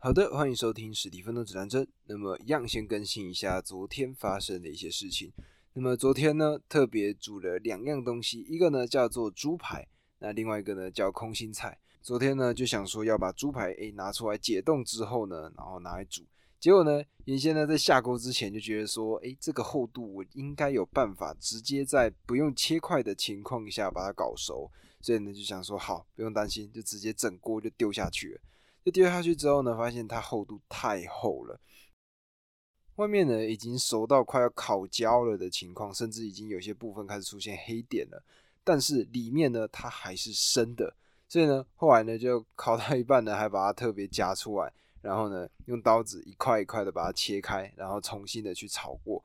[0.00, 1.84] 好的，欢迎收听史蒂芬的指南针。
[2.06, 5.32] 那么，一样先更新一下昨天发生的一些事情。
[5.72, 9.88] 那么昨天呢，特别煮了两样东西，一个呢叫做猪排，
[10.20, 11.76] 那另外一个呢叫空心菜。
[12.00, 16.22] 昨天呢就想说要把猪排诶拿出来解冻之后呢，然后拿来煮。
[16.60, 24.70] 结果呢，原先呢在下锅之前就觉得说，诶这个厚度我应该有办法直接在不用切块的情况下把它搞熟，
[25.00, 28.40] 所以呢就想说好，不用担心，就直接整锅就丢下去了。
[28.88, 31.60] 就丢下去之后呢，发现它厚度太厚了，
[32.96, 38.22] 外面呢已经熟到快要烤焦了的情况，甚至已经有些部分开始出现黑点了。
[38.64, 40.96] 但是里面呢，它还是生的，
[41.28, 49.22] 所以呢，后来呢就烤到一半呢，还把它特别夹出来，然后呢用刀子一块一块的把它切开，然后重新的去炒过。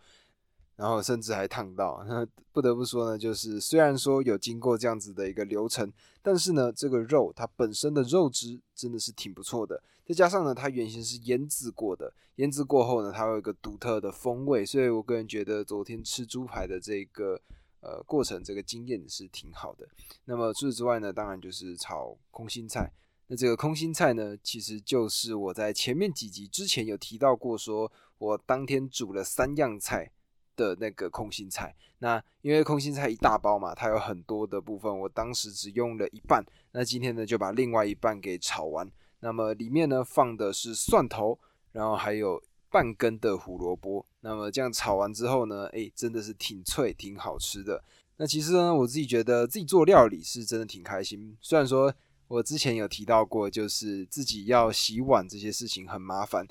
[0.76, 5.92] 然后甚至还烫到， 那不得不说呢，就是虽然说有经过这样子的一个流程，
[6.22, 17.40] 但是呢，这个肉它本身的肉质真的是挺不错的，再加上呢，它原先是腌制过的，腌制过后呢，它有一个独特的风味，所以我个人觉得昨天吃猪排的这个
[17.82, 19.88] 呃过程，这个经验是挺好的。
[20.26, 22.92] 那么除此之外呢，当然就是炒空心菜，
[23.28, 30.12] 那这个空心菜呢，其实就是我在前面几集之前有提到过，说我当天煮了三样菜。
[30.56, 38.90] 的那个空心菜，那因为空心菜一大包嘛，它有很多的部分，我当时只用了一半，那今天呢就把另外一半给炒完。
[39.20, 41.40] 那么里面呢放的是蒜头，
[41.72, 44.06] 然后还有半根的胡萝卜。
[44.22, 47.84] 那么这样炒完之后呢，诶，真的是挺脆，挺好吃的。
[48.18, 51.38] 那其实呢，我自己觉得自己做料理是真的挺开心。
[51.42, 51.94] 虽然说
[52.28, 56.46] 我之前有提到过，就是自己要洗碗这些事情很麻烦，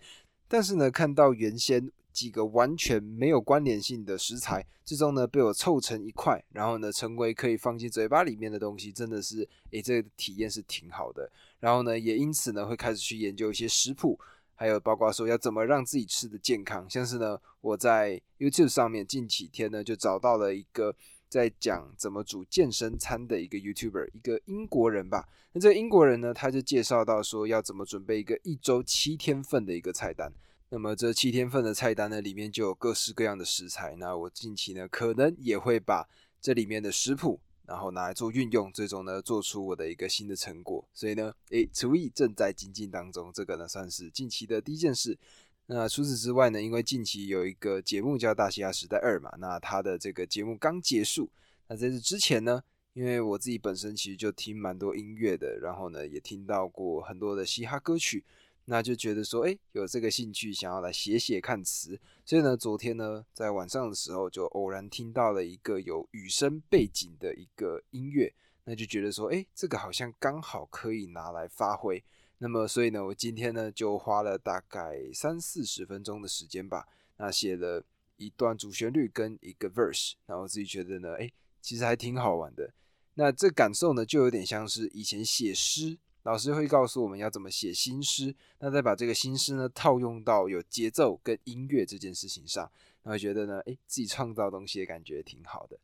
[0.49, 1.91] 但是呢，看到原先。
[2.13, 11.31] 几个完全没有关联性的食材，最终呢被我凑成一块，然后呢成为可以放进嘴巴里面的东西，真的是诶，这个体验是挺好的。
[11.59, 14.19] 然后呢，也因此呢会开始去研究一些食谱，
[14.55, 16.89] 还有包括说要怎么让自己吃的健康。
[16.91, 20.95] 像是呢我在 YouTube 上面近几天呢就找到了一个
[21.29, 25.29] 在讲怎么煮健身餐的一个 YouTuber，一个英国人吧。
[25.53, 30.33] 那这个英国人呢他就介绍到说要怎么准备一个一周七天份的一个菜单。
[30.75, 33.95] 那么这七天份的菜单呢，里面就有各式各样的食材。
[33.97, 36.09] 那我近期呢，可能也会把
[36.41, 40.83] 这里面的食谱，然后拿来做运用，最终呢，做出我的一个新的成果。
[40.95, 43.31] 所以呢，诶，厨艺正在精进当中。
[43.35, 45.19] 这个呢，算是近期的第一件事。
[45.67, 51.29] 那除此之外呢，因为近期有一个节目叫《大西亚时代二》嘛，那它的这个节目刚结束。
[51.69, 52.63] 那在这之前呢，
[52.95, 58.25] 因为我自己本身其实就听蛮多音乐的，然后呢，也听到过很多的嘻哈歌曲。
[58.67, 68.33] 那就觉得说，哎，有这个兴趣，想要来写写看词，所以呢，昨天呢，在晚上的时候，就偶然听到了一个有雨声背景的一个音乐，
[68.65, 72.03] 那就觉得说，哎，这个好像刚好可以拿来发挥。
[72.39, 76.87] 那么，所以呢，我今天呢，就花了大概三四十分钟的时间吧，
[77.17, 77.85] 那写了
[78.17, 81.31] 一段主旋律跟一个 verse，然后自己觉得呢，哎，
[81.61, 82.73] 其实还挺好玩的。
[83.15, 85.99] 那这感受呢，就有点像是以前写诗。
[86.25, 92.71] 老师会告诉我们要怎么写新诗，那再把这个新诗呢套用到有节奏跟音乐这件事情上，
[93.03, 95.77] 那会觉得呢，诶，自己创造东西的感觉挺好的。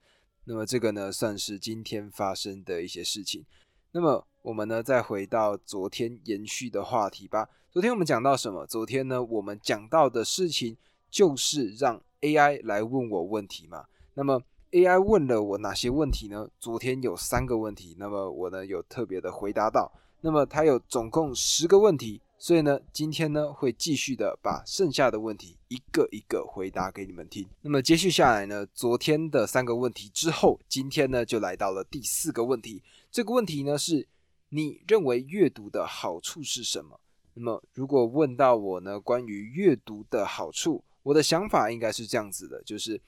[0.44, 3.44] 那么这个呢，算是今天发生的一些事情。
[3.92, 7.48] 那么我们呢，再回到昨天延续的话题吧。
[7.70, 8.64] 昨天我们讲到什么？
[8.64, 10.76] 昨天呢，我们讲到的事情
[11.10, 13.86] 就是让 AI 来问我问题嘛。
[14.14, 16.48] 那么 AI 问了我哪些问题呢？
[16.60, 19.92] 昨天有三个问题，那么我呢有特别的回答到。
[20.20, 27.48] 那么它有总共十个问题，所以呢，今天呢会继续的把剩下的问题一个一个回答给你们听。
[27.62, 32.82] 那么接续下来呢，昨天的三个问题之后，今天呢就来到了第四个问题。
[33.10, 34.06] 这个问题呢是
[34.48, 36.98] 你认为阅读的好处是什么？
[37.34, 43.00] 那么如果问到我呢，关于阅读的好处，我的想法应该是这样子的，就是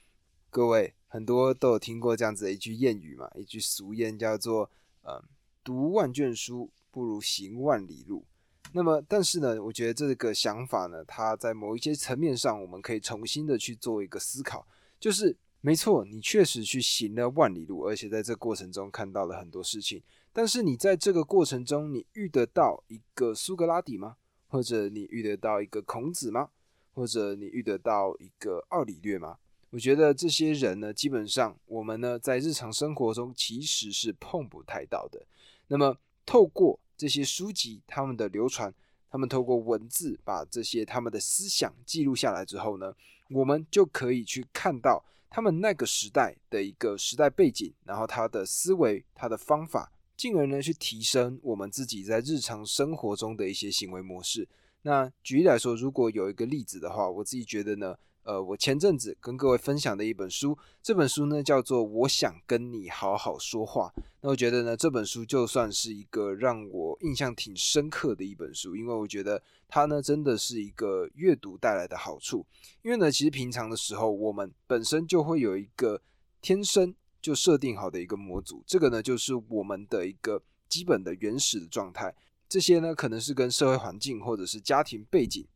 [0.49, 4.71] 各位很多都有听过这样子的一句谚语嘛，一句俗谚叫做
[5.03, 5.21] “嗯，
[5.61, 6.69] 读万卷书”。
[6.91, 8.25] 不如行万里路。
[8.73, 14.65] 那么，但是呢，我觉得这个想法呢，它在某一些层面上，我们可以重新的去做一个思考。
[14.99, 20.01] 就是没错，你确实去行了万里路，而且在这过程中看到了很多事情。
[20.31, 24.15] 但是你在这个过程中，你遇得到一个苏格拉底吗？
[24.47, 26.49] 或者你遇得到一个孔子吗？
[26.93, 29.37] 或者你遇得到一个奥里略吗？
[29.71, 35.25] 我觉得这些人呢，基本上我们呢，在日常生活中其实是碰不太到的。
[35.67, 38.73] 那么，透过这些书籍，他们的流传，
[39.09, 42.93] 他们透过文字把这些他们的思想记录下来之后呢，
[43.29, 54.47] 我们就可以去看到他们那个时代的一个时代背景，然后他的思维、他的方法，进而呢去提升我们自己在日常生活中的一些行为模式。
[54.83, 57.95] 那举例来说，如果有一个例子的话，我自己觉得呢。
[58.23, 63.91] 呃，我前阵子跟各位分享的一本书，这本书呢叫做《我想跟你好好说话》。
[64.21, 72.45] 那我觉得呢，这本书就算是一个让我印象挺深刻的一本书，因为我觉得它呢真的是一个阅读带来的好处。
[72.83, 75.99] 因为呢，其实平常的时候，我们本身就会有一个
[76.41, 82.13] 天生就设定好的一个模组，这个呢就是我们的一个基本的原始的状态。
[82.47, 85.47] 这些呢可能是跟社会环境或者是家庭背景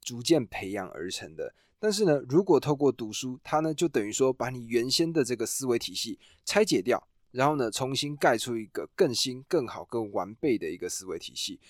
[0.00, 1.52] 逐渐培养而成的。
[1.78, 11.60] 但是呢，如果透过读书，它呢就等于说把你原先的这个思维体系拆解掉，然后呢重新盖出一个更新、更好、更完备的一个思维体系。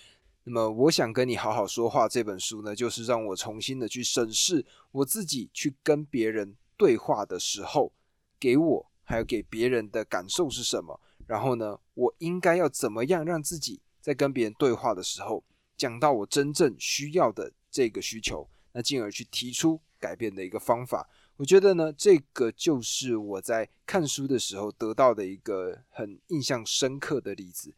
[0.45, 7.91] 那么，我想跟你好好说话这本书呢，就是让我重新的去审视我自己去跟别人对话的时候，
[8.39, 11.01] 给我还有给别人的感受是什么。
[11.27, 15.43] 然后呢，我应该要怎么样让自己在跟别人对话的时候，
[15.77, 19.81] 讲到我真正需要的这个需求，那进而去提出。
[20.05, 21.09] 改变的一个方法，
[21.39, 27.75] 我觉得呢，这个就是我在看书的时候得到的一个很印象深刻的例子。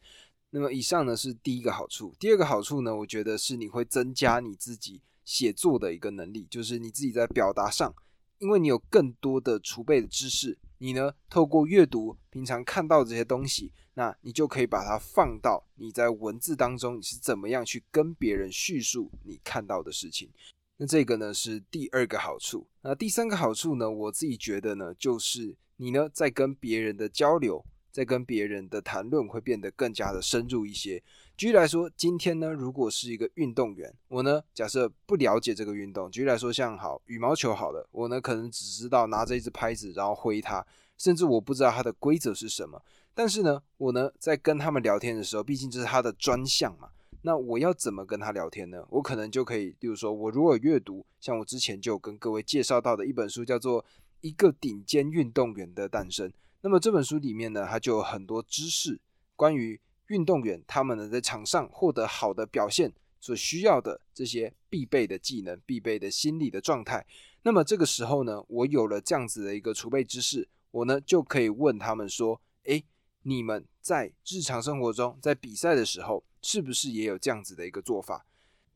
[0.49, 7.93] 那么以上呢是第一个好处，第二个好处呢，我觉得是你会增加你自己写作的一个能力，就是你自己在表达上，
[8.39, 20.29] 因为你有更多的储备的知识，你呢透过阅读平常看到这些东西，那你就可以把它放到你在文字当中，你是怎么样去跟别人叙述你看到的事情。
[20.77, 31.01] 那这个呢是第二个好处，那第三个好处呢，我自己觉得呢，就是你呢在跟别人的交流，在跟别人的谈论会变得更加的深入一些。
[31.35, 40.63] 举例来说，今天呢，如果是一个运动员，我呢假设不了解这个运动，举例来说，像好羽毛球好了，我呢可能只知道拿着一只拍子然后挥它，
[40.99, 42.79] 甚至我不知道它的规则是什么。
[43.15, 46.89] 但是呢，我呢在跟他们聊天的时候，毕竟这是他的专项嘛。
[47.23, 48.85] 那我要怎么跟他聊天呢？
[48.89, 53.83] 我可能就可以，比如说，我如果阅读，像我之前就跟各位介绍到的一本书，叫做
[54.21, 56.29] 《一个顶尖运动员的诞生》。
[56.61, 58.99] 那么这本书里面呢，它就有很多知识，
[59.35, 67.05] 关于运动员他们呢在场上获得好的表现所需要的这些必备的技能、必备的心理的状态。
[67.41, 72.85] 那么这个时候呢，我有了这样子的一个储备知识，我呢就可以问他们说：“诶，
[73.23, 78.25] 你们在日常生活中，在比赛的时候。”是不是也有这样子的一个做法？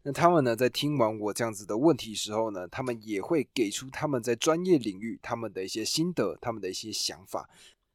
[0.04, 7.50] 那他们呢，在听完我这样子的问题时候呢，他们也会给出他们在专业领域他们的一些心得，他们的一些想法。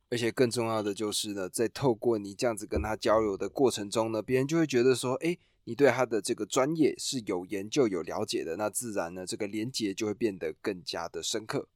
[0.09, 11.69] 而且更重要的就是呢，在透过你这样子跟他交流的过程中呢，别人就会觉得说，哎，你对他的这个专业是有研究、有了解的，那自然呢，这个连接就会变得更加的深刻。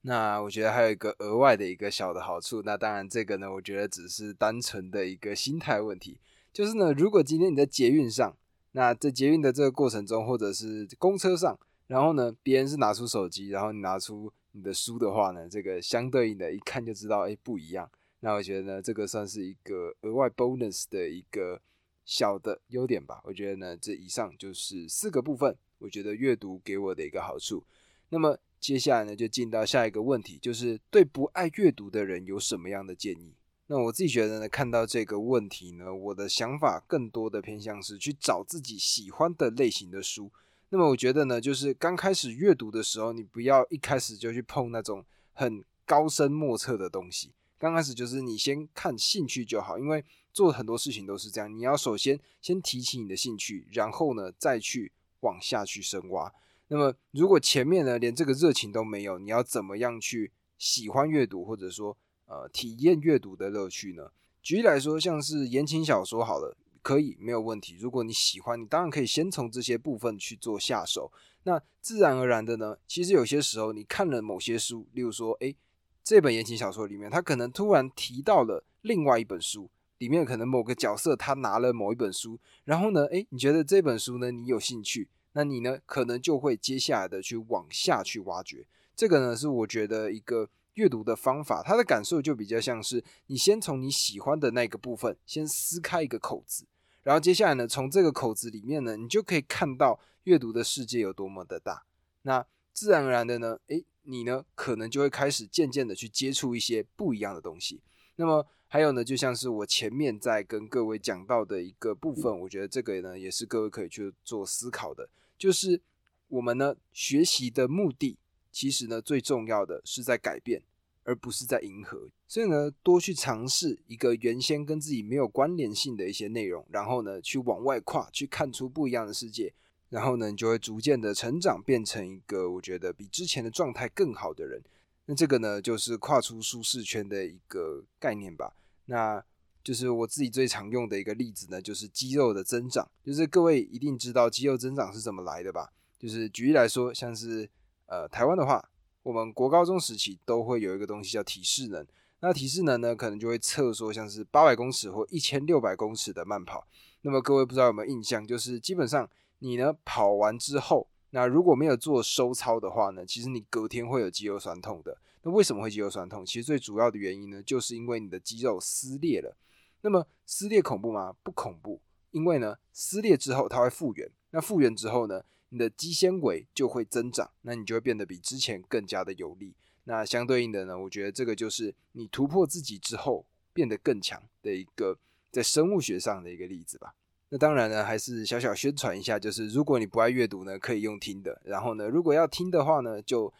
[0.00, 6.18] 那我觉得还有一个额外的一个小的好处，那当然这个呢，我觉得只是单纯的一个心态问题。
[6.52, 8.36] 就是呢，如果今天你在捷运上，
[8.72, 17.90] 那在捷运的这个过程中，或者是公车上，然后呢，别人是拿出手机，然后你拿出你的书的话呢，这个相对应的，一看就知道，哎，不一样。
[18.20, 21.60] 那我觉得呢，这个算是一个额外 bonus 的一个
[22.04, 23.20] 小的优点吧。
[23.24, 27.64] 我觉得呢，这以上就是四个部分，我觉得阅读给我的一个好处。
[28.10, 33.34] 那么接下来呢，就进到下一个问题，就是对不爱阅读的人有什么样的建议？
[33.74, 40.30] 那我自己觉得呢，看到这个问题呢，我的想法更多的偏向是去找自己喜欢的类型的书。
[40.68, 45.02] 那么我觉得呢，就是刚开始阅读的时候，你不要一开始就去碰那种
[45.32, 47.32] 很高深莫测的东西。
[47.56, 56.30] 刚开始就是你先看兴趣就好，因为做很多事情都是这样，你要首先先提起你的兴趣，然后呢再去往下去深挖。
[56.68, 61.96] 那么如果前面呢连这个热情都没有，你要怎么样去喜欢阅读，或者说？
[62.32, 64.10] 呃，体验阅读的乐趣呢？
[64.42, 67.76] 举例来说，像是言情小说，好了，可以没有问题。
[67.78, 71.12] 如果你喜欢，你当然可以先从这些部分去做下手。
[71.42, 75.54] 那自然而然的呢，其实有些时候你看了某些书，例如说，诶，
[76.02, 88.66] 这本言情小说里面，他可能突然提到了另外一本书，里面可能某个角色他拿了某一本书，然后呢，诶，你觉得这本书呢，你有兴趣，那你呢，可能就会接下来的去往下去挖掘。
[88.96, 90.48] 这个呢，是我觉得一个。
[90.74, 96.66] 阅读的方法，他的感受就比较像是你先从你喜欢的那个部分先撕开一个口子，
[97.02, 101.84] 然后接下来呢，从这个口子里面呢，你就可以看到阅读的世界有多么的大。
[102.22, 107.82] 那自然而然的呢，诶，你呢可能就会开始渐渐的去接触一些不一样的东西。
[108.16, 115.82] 那么还有呢，就像是我前面在跟各位讲到的一个部分，我觉得这个呢也是各位可以去做思考的，就是
[116.28, 118.18] 我们呢学习的目的。
[118.52, 120.62] 其实呢，最重要的是在改变，
[121.02, 122.10] 而不是在迎合。
[122.28, 129.52] 所以呢，多去尝试一个原先跟自己没有关联性的一些内容，然后呢，去往外跨，去看出不一样的世界，
[129.88, 134.62] 然后呢，你就会逐渐的成长，变成一个我觉得比之前的状态更好的人。
[135.06, 138.54] 那这个呢，就是跨出舒适圈的一个概念吧。
[138.86, 139.24] 那
[139.64, 142.88] 就是我自己最常用的一个例子呢，就是肌肉的增长。
[143.04, 145.72] 就是各位一定知道肌肉增长是怎么来的吧？
[145.98, 147.48] 就是举例来说，像是
[147.92, 148.70] 呃台湾的话，
[149.02, 151.86] 我们国高中时期都会有一个东西叫体适能。
[152.20, 156.66] 那体适能呢，可能就会测说像是八百公尺或一千六百公尺的慢跑。
[157.02, 159.06] 那么各位不知道有没有印象，就是基本上
[159.40, 164.96] 你呢跑完之后，那如果没有做收操的话呢，其实你隔天会有肌肉酸痛的。
[165.22, 166.24] 那为什么会肌肉酸痛？
[166.24, 169.36] 其实最主要的原因呢，就是因为你的肌肉撕裂了。
[169.82, 171.14] 那么撕裂恐怖吗？
[171.22, 171.78] 不恐怖，
[172.12, 174.10] 因为呢撕裂之后它会复原。
[174.30, 175.22] 那复原之后呢，
[175.52, 179.54] 你的肌纤维就会增长，那你就会变得比之前更加的有力。
[179.84, 184.98] 那相对应的呢，我觉得这个就是你突破自己之后变得更强的一个
[185.30, 186.94] 在生物学上的一个例子吧。
[187.28, 191.38] 那当然呢，还是小小宣传一下，就是如果你不爱阅读呢，可以用听的。
[191.44, 193.30] 然后呢，如果要听的话呢，就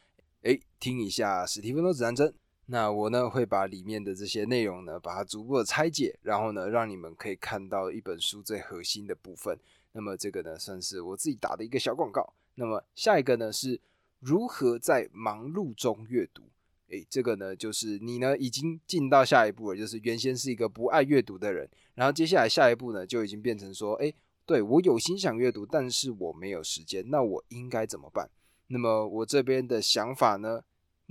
[0.42, 2.34] 诶听一下史蒂芬多指南针。
[2.66, 9.58] 那我呢会把里面的这些内容呢，把它逐步的拆解，然后呢，让你们可以看到一本书最核心的部分。
[9.92, 12.32] 那么这个呢，算是我自己打的一个小广告。
[12.54, 13.80] 那么下一个呢是。
[14.24, 16.44] 如何在忙碌中阅读？
[16.90, 24.14] 诶，这个呢，就是你呢已经进到下一步了，就是原先是一个不爱阅读的人，然后接下来下一步呢就已经变成说，诶，
[24.46, 28.30] 对我有心想阅读，但是我没有时间，那我应该怎么办？
[28.68, 30.62] 那么我这边的想法呢，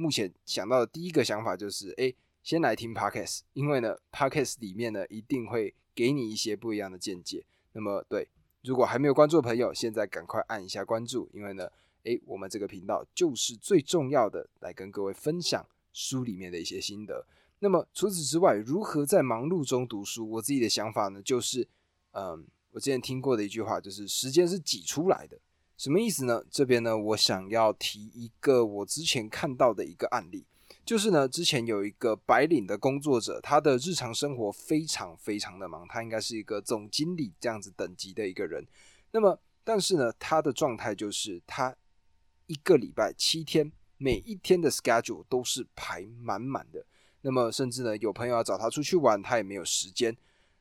[0.01, 7.45] 目前想到的第一个想法就是，诶，先来听 podcast，因为呢，podcast 里面呢一定会给你一些不一样的见解。
[7.73, 8.27] 那么对，
[8.63, 11.69] 如果还没有关注的朋友，现在赶快按一下关注，因为呢。
[12.03, 17.27] 诶，我们这个频道就是最重要的，来跟各位分享书里面的一些心得。
[17.59, 20.27] 那么除此之外，如何在忙碌中读书？
[20.27, 21.67] 我自己的想法呢，就是，
[22.13, 25.39] 嗯，我之前听过的一句话，就是时间是挤出来的。
[25.81, 26.43] 什么意思呢？
[26.51, 30.45] 这边呢，我想要提一个我之前看到的一个案例，
[30.85, 38.63] 就是呢，之前有一个白领的工作者，他的日常生活非常非常的忙，他应该是一个总经理这样子等级的一个人。
[39.09, 41.75] 那么，但是呢，他的状态就是他。
[42.45, 46.85] 一个礼拜七天，每一天的 schedule 都是排满满的。
[47.21, 50.15] 那么，甚至呢，有朋友要找他出去玩，他也没有时间。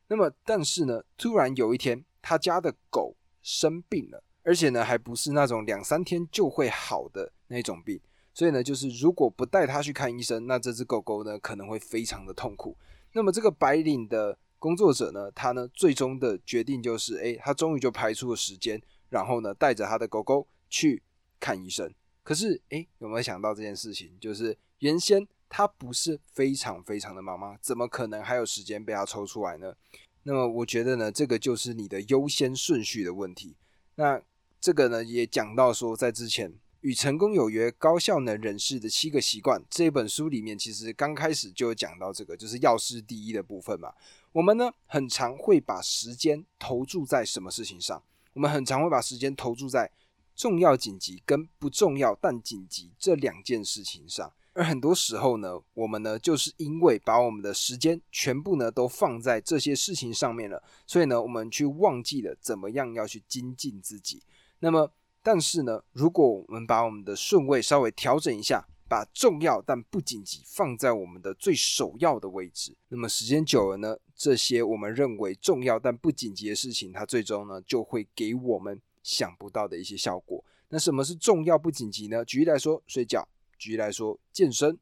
[0.07, 7.99] 那么，但是呢，突然有一天，他家的狗生病了，而且呢，还不是那种两三天就会好的那种病。
[8.33, 12.77] 所以呢，就是如果不带它去看医生，那这只狗狗呢，可能会非常的痛苦。
[13.13, 21.03] 那么，这个白领的工作者呢，他呢，最终的决定就是，诶，他终于就排出了时间，然后呢，带着他的狗狗去。
[21.43, 24.15] 看医生，可是诶，有没有想到这件事情？
[24.19, 27.57] 就是原先他不是非常非常的忙吗？
[27.59, 29.73] 怎么可能还有时间被他抽出来呢？
[30.21, 33.57] 那么我觉得呢，这个就是你的优先顺序的问题。
[33.95, 34.21] 那
[34.61, 36.51] 这个呢，也讲到说，在之前
[36.81, 43.91] 《与成功有约：高效能人士的七个习惯》这本书里面，其实刚开始就有讲到这个，就是要事第一的部分嘛。
[44.31, 48.03] 我们呢，很常会把时间投注在什么事情上？
[48.33, 49.91] 我们很常会把时间投注在。
[50.33, 64.23] 重要紧急跟不重要但紧急这两件事情上，而很多时候呢，我们呢就是因为把我们的时间全部呢都放在这些事情上面了，所以呢，我们去忘记了怎么样要去精进自己。
[64.61, 64.91] 那么，
[65.21, 78.81] 但是呢，如果我们把我们的顺位稍微调整一下，把重要但不紧急放在我们的最首要的位置，那么时间久了呢，这些我们认为重要但不紧急的事情，它最终呢就会给我们。
[79.03, 80.45] 想不到的一些效果。
[80.69, 82.23] 那什么是重要不紧急呢？
[82.23, 83.27] 举例来说，睡觉；
[83.57, 84.77] 举例来说，健身、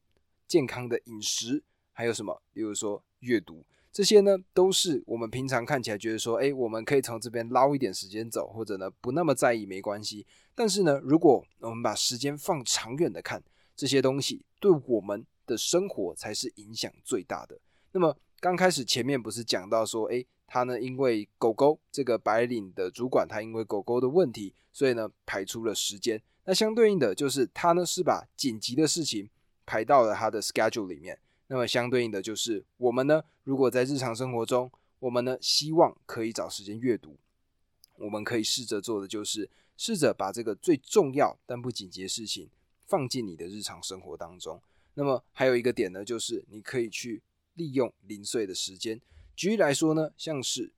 [0.45, 2.41] 健康的饮食，还有什么？
[2.51, 3.65] 比如说阅读，
[4.00, 10.25] 这些呢，都是我们平常看起来觉得说，哎，我们可以从这边捞一点时间走，或者呢，不那么在意没关系。
[10.56, 13.44] 但是呢，如果我们把时间放长远的看，
[13.75, 17.60] 这些东西对我们的生活才是影响最大的。
[17.91, 20.25] 那么刚开始前面不是讲到说，哎。
[20.51, 26.20] 他呢，因为狗狗这个白领的主管，他因为狗狗的问题，所以呢排出了时间。
[26.46, 29.29] 那相对应的就是他呢是把紧急的事情
[29.68, 31.20] 排到了他的 schedule 里面。
[31.51, 37.18] 那么相对应的就是我们呢，如果在日常生活中，我们呢希望可以找时间阅读，
[37.98, 42.50] 我们可以试着做的就是试着把这个最重要但不紧急的事情
[42.86, 44.62] 放进你的日常生活当中。
[44.94, 47.22] 那么还有一个点呢，就是你可以去
[47.56, 49.01] 利用零碎的时间。
[49.36, 50.72] 举例来说呢，像是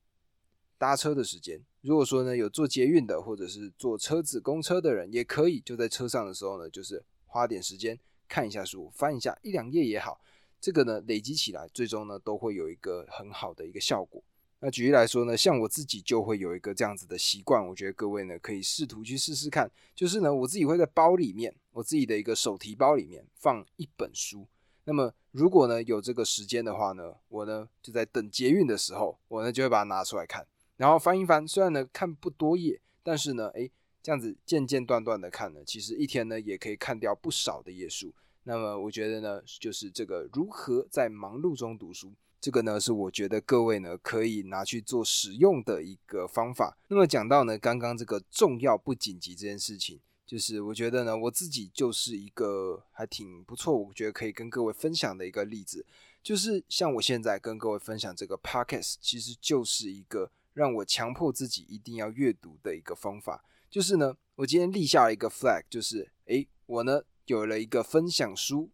[0.78, 10.22] 搭车的时间，如果说呢有坐捷运的，或者是坐车子、公车的人，也可以就在车上的时候呢，就是花点时间看一下书，翻一下一两页也好，
[10.62, 14.24] 这个呢累积起来，最终呢都会有一个很好的一个效果。
[14.60, 19.70] 那举例来说呢，像我自己就会有一个这样子的习惯，我觉得各位呢可以试图去试试看。
[19.96, 24.48] 就是呢，我自己会在包里面，我自己的一个手提包里面放一本书。
[24.84, 30.46] 那么如果呢有这个时间的话呢，我呢就在等捷运的时候，我呢就会把它拿出来看，
[30.78, 31.48] 然后翻一翻。
[31.48, 33.72] 虽然呢看不多页，但是呢，诶，
[34.04, 38.14] 这样子间间断断的看呢，其实一天呢也可以看掉不少的页数。
[38.44, 46.76] 那么我觉得呢，就是这个如何在忙碌中读书，这个呢是我觉得各位呢可以拿去做使用的一个方法。
[46.88, 55.86] 那么讲到呢刚刚这个重要不紧急这件事情，就是我觉得呢我自己就是一个还挺不错，我觉得可以跟各位分享的一个例子，
[56.24, 63.46] 就是像我现在跟各位分享这个 podcast，其实就是一个让我强迫自己一定要阅读的一个方法。
[63.70, 67.04] 就是呢，我今天立下了一个 flag，就是诶，我呢。
[67.26, 68.70] 有了一个分享书、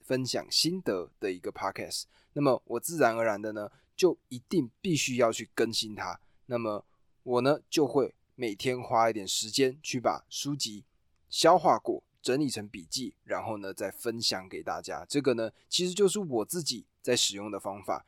[0.00, 6.20] 分享心得的一个 podcast，那么我自然而然的呢，就一定必须要去更新它。
[6.46, 6.84] 那么
[7.22, 10.84] 我呢，就会每天花一点时间去把书籍
[11.28, 15.04] 消化过、整理成笔记，然后呢再分享给大家。
[15.08, 18.04] 这个呢，其实就是我自己在使用的方法。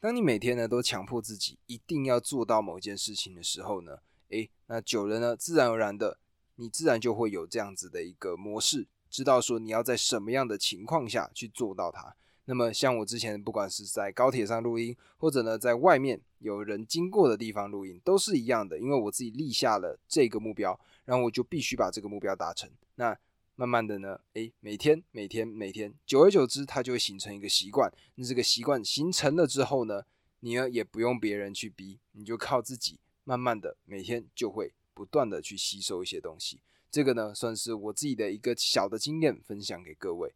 [0.00, 3.98] 当你每天呢都强迫自己一定要做到某一件事情的时候呢，
[4.30, 6.18] 诶，那久了呢，自然而然的，
[6.56, 8.86] 你自然就会有这样子的一个模式。
[9.12, 12.16] 知道说你要在什么样的情况下去做到它。
[12.46, 18.78] 那么像我之前不管是在高铁上录音，或者呢在外面有人经过的地方录音，都是一样的。
[18.78, 22.68] 因为我自己立下了这个目标，然后我就必须把这个目标达成。
[22.94, 23.16] 那
[23.54, 27.92] 慢慢的呢，诶，每天每天每天，久而久之，它就会形成一个习惯。
[28.14, 30.02] 那这个习惯形成了之后呢，
[30.40, 36.60] 你呢也不用别人去逼，你就靠自己，慢慢的每天就会不断的去吸收一些东西。
[36.92, 40.30] 这个呢，算是我自己的一个小的经验分享给各位。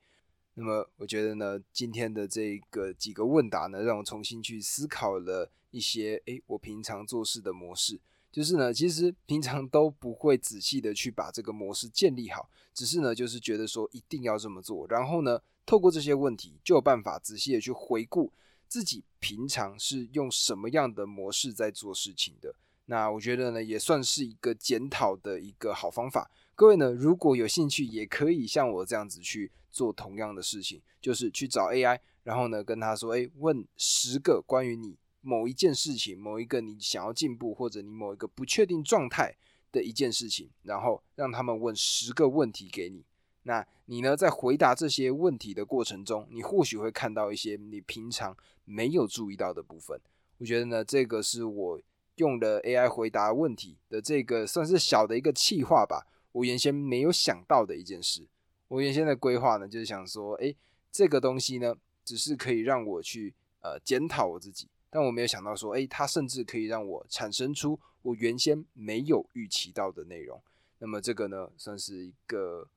[0.55, 8.01] 那么，我觉得呢，今天的这个几个问答呢，让我重新去思考了一些，诶，我平常做事的模式。
[8.33, 14.87] 就是呢，其实平常都不会仔细的去把这个模式建立好，只是呢，就是觉得说一定要这么做。
[14.89, 18.33] 然后呢，透过这些问题，就有办法仔细的去回顾
[18.67, 22.55] 自己平常是用什么样的模式在做事情的。
[22.87, 26.31] 那我觉得呢，也算是一个检讨的一个好方法。
[26.57, 39.37] 各位呢，如果有兴趣，也可以像我这样子去做同样的事情，就是去找 AI，然后呢跟他说，哎，问十个关于你某一件事情、某一个你想要进步或者你某一个不确定状态
[39.71, 43.05] 的一件事情，然后让他们问十个问题给你。
[43.43, 50.01] 那你呢，在回答这些问题的过程中，你或许会看到一些你平常没有注意到的部分。
[50.39, 51.79] 我觉得呢，这个是我
[52.15, 56.07] 用的 AI 回答问题的这个算是小的一个气话吧。
[56.37, 58.27] 我原先没有想到的一件事，
[58.69, 60.55] 我原先的规划呢，就是想说，诶，
[60.93, 70.39] 这个东西呢，只是可以让我去呃检讨我自己，但我没有想到说，诶，它甚至可以让我产生出我原先没有预期到的内容。
[70.79, 72.69] 那么这个呢，算是一个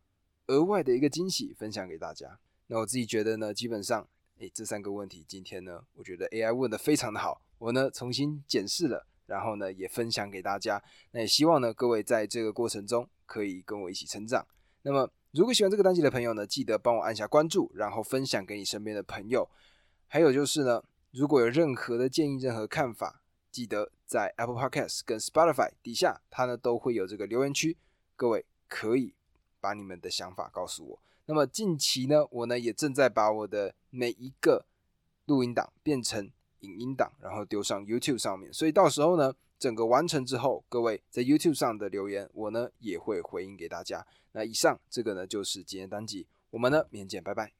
[0.47, 2.39] 额外的一个惊喜，分享给大家。
[2.67, 10.81] 那我自己觉得呢，基本上，诶，这三个问题今天呢，我觉得 AI 问的非常的好，我呢重新检视了，然后呢也分享给大家。
[11.11, 13.05] 那也希望呢各位在这个过程中。
[13.29, 14.43] 可以跟我一起成长。
[14.81, 19.47] 那么，如果喜欢这个单集的朋友呢，记得帮我按下关注，然后分享给你身边的朋友。
[20.07, 27.77] 还有就是呢，如果有任何的建议、任何看法，记得在 Apple Podcast 跟 Spotify 底下，它呢都会有这个留言区，
[28.15, 29.13] 各位可以
[29.61, 30.99] 把你们的想法告诉我。
[31.27, 34.65] 那么近期呢，我呢也正在把我的每一个
[35.25, 39.35] 录音档变成影音档，然后丢上 YouTube 上面，所以到时候呢。
[39.59, 44.07] 整个完成之后，各位在 YouTube 上的留言，我呢也会回应给大家。
[44.31, 47.51] 那以上这个呢就是今天单集，我们呢明天见，拜拜。